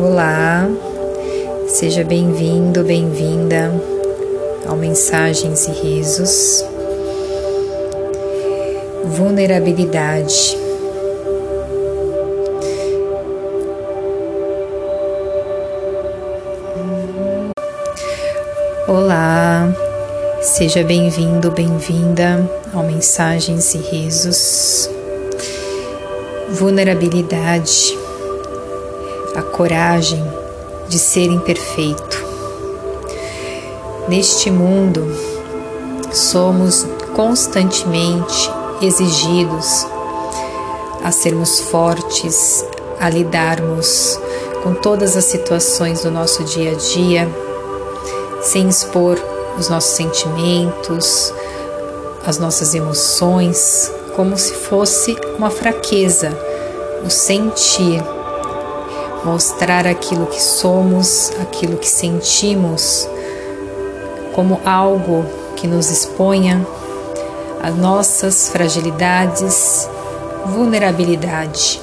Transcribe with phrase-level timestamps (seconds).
[0.00, 0.70] Olá,
[1.66, 3.72] seja bem-vindo, bem-vinda
[4.64, 6.64] ao Mensagens e Risos.
[9.06, 10.56] Vulnerabilidade.
[18.86, 19.74] Olá,
[20.40, 24.88] seja bem-vindo, bem-vinda ao Mensagens e Risos.
[26.50, 27.97] Vulnerabilidade
[29.38, 30.22] a coragem
[30.88, 32.26] de ser imperfeito.
[34.08, 35.06] Neste mundo,
[36.12, 38.50] somos constantemente
[38.82, 39.86] exigidos
[41.04, 42.64] a sermos fortes,
[42.98, 44.18] a lidarmos
[44.64, 47.28] com todas as situações do nosso dia a dia,
[48.42, 49.18] sem expor
[49.56, 51.32] os nossos sentimentos,
[52.26, 56.36] as nossas emoções, como se fosse uma fraqueza,
[57.04, 58.02] o sentir
[59.24, 63.08] mostrar aquilo que somos, aquilo que sentimos,
[64.34, 65.24] como algo
[65.56, 66.64] que nos exponha
[67.62, 69.88] as nossas fragilidades,
[70.46, 71.80] vulnerabilidade.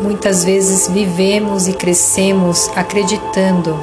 [0.00, 3.78] Muitas vezes vivemos e crescemos acreditando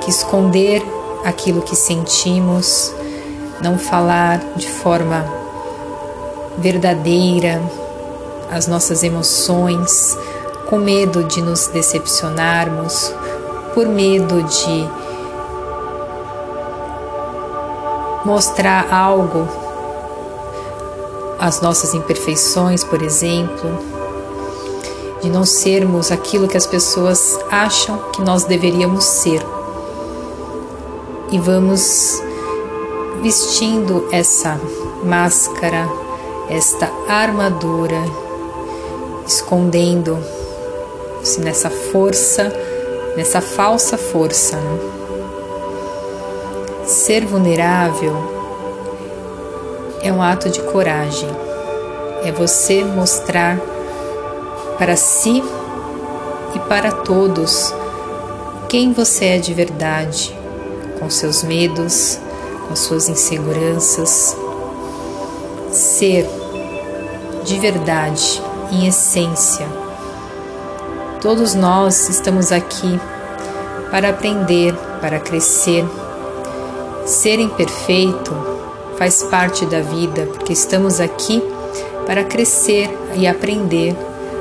[0.00, 0.82] que esconder
[1.24, 2.92] aquilo que sentimos,
[3.62, 5.24] não falar de forma
[6.58, 7.60] verdadeira,
[8.50, 10.16] as nossas emoções,
[10.68, 13.12] com medo de nos decepcionarmos,
[13.74, 14.88] por medo de
[18.24, 19.48] mostrar algo,
[21.38, 23.78] as nossas imperfeições, por exemplo,
[25.22, 29.40] de não sermos aquilo que as pessoas acham que nós deveríamos ser.
[31.30, 32.20] E vamos
[33.22, 34.60] vestindo essa
[35.04, 35.88] máscara,
[36.48, 38.27] esta armadura
[39.28, 42.50] escondendo-se nessa força,
[43.14, 44.56] nessa falsa força.
[44.56, 44.78] Né?
[46.86, 48.16] Ser vulnerável
[50.02, 51.28] é um ato de coragem,
[52.24, 53.60] é você mostrar
[54.78, 55.44] para si
[56.54, 57.74] e para todos
[58.66, 60.34] quem você é de verdade,
[60.98, 62.18] com seus medos,
[62.66, 64.34] com suas inseguranças.
[65.70, 66.26] Ser
[67.44, 69.66] de verdade em essência.
[71.20, 73.00] Todos nós estamos aqui
[73.90, 75.84] para aprender, para crescer.
[77.04, 78.34] Ser imperfeito
[78.96, 81.42] faz parte da vida, porque estamos aqui
[82.06, 83.96] para crescer e aprender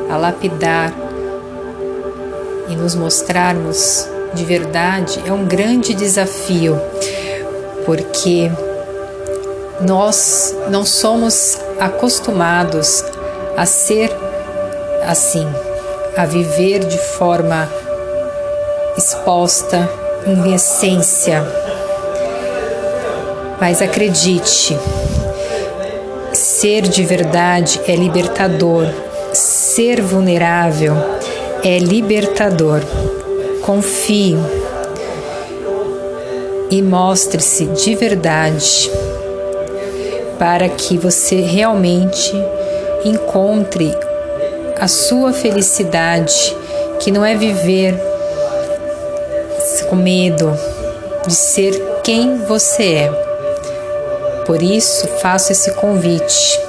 [0.10, 0.94] a lapidar
[2.70, 6.80] e nos mostrarmos de verdade é um grande desafio,
[7.86, 8.52] porque
[9.82, 13.04] nós não somos acostumados
[13.58, 14.16] a ser
[15.04, 15.48] assim,
[16.16, 17.68] a viver de forma
[18.96, 19.90] exposta,
[20.28, 21.44] em essência.
[23.60, 24.78] Mas acredite,
[26.34, 28.86] ser de verdade é libertador,
[29.34, 30.94] ser vulnerável
[31.64, 32.82] é libertador.
[33.64, 34.38] Confie
[36.70, 38.92] e mostre-se de verdade
[40.38, 42.34] para que você realmente
[43.08, 43.96] encontre
[44.80, 46.56] a sua felicidade,
[47.00, 47.98] que não é viver
[49.90, 50.58] com medo
[51.26, 51.72] de ser
[52.04, 53.12] quem você é.
[54.46, 56.60] Por isso, faço esse convite.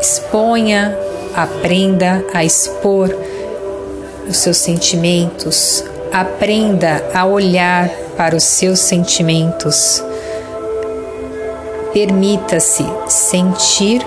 [0.00, 0.96] Exponha,
[1.34, 3.14] aprenda a expor
[4.28, 10.02] os seus sentimentos, aprenda a olhar para os seus sentimentos.
[11.92, 14.04] Permita-se sentir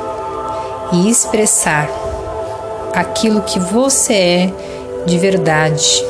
[0.91, 1.89] e expressar
[2.93, 4.53] aquilo que você é
[5.05, 6.03] de verdade.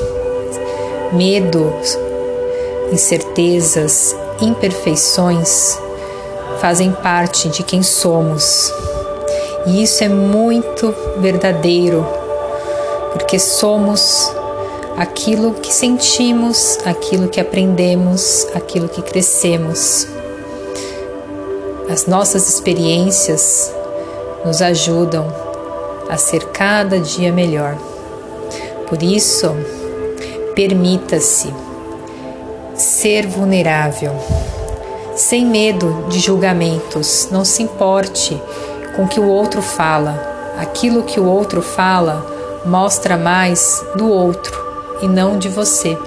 [1.11, 1.97] Medos,
[2.91, 5.77] incertezas, imperfeições
[6.59, 8.71] fazem parte de quem somos.
[9.65, 12.05] E isso é muito verdadeiro,
[13.13, 14.31] porque somos
[14.97, 20.07] aquilo que sentimos, aquilo que aprendemos, aquilo que crescemos.
[21.89, 23.73] As nossas experiências
[24.45, 25.27] nos ajudam
[26.09, 27.77] a ser cada dia melhor.
[28.87, 29.55] Por isso,
[30.55, 31.53] permita-se
[32.75, 34.13] ser vulnerável,
[35.15, 37.27] sem medo de julgamentos.
[37.31, 38.41] Não se importe
[38.95, 40.27] com o que o outro fala.
[40.57, 42.25] Aquilo que o outro fala
[42.65, 44.57] mostra mais do outro
[45.01, 45.97] e não de você,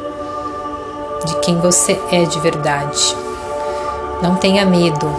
[1.25, 3.17] de quem você é de verdade.
[4.23, 5.11] Não tenha medo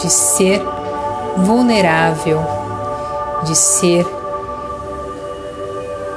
[0.00, 0.60] de ser
[1.44, 2.40] vulnerável,
[3.44, 4.06] de ser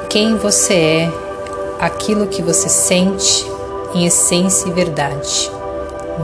[0.10, 1.14] quem você é,
[1.80, 3.50] aquilo que você sente
[3.94, 5.52] em essência e verdade.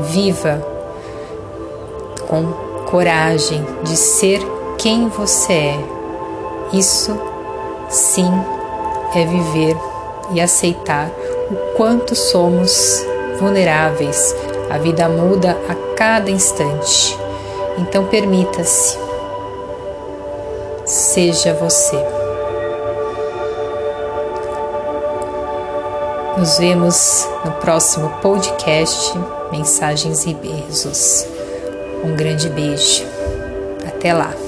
[0.09, 0.61] Viva
[2.27, 2.51] com
[2.89, 4.41] coragem de ser
[4.77, 5.79] quem você é.
[6.73, 7.17] Isso
[7.89, 8.29] sim
[9.15, 9.77] é viver
[10.31, 11.09] e aceitar
[11.49, 13.05] o quanto somos
[13.39, 14.35] vulneráveis.
[14.69, 17.17] A vida muda a cada instante.
[17.77, 18.97] Então permita-se.
[20.85, 21.97] Seja você.
[26.37, 29.13] Nos vemos no próximo podcast
[29.51, 31.25] Mensagens e Beijos.
[32.03, 33.03] Um grande beijo.
[33.87, 34.46] Até lá.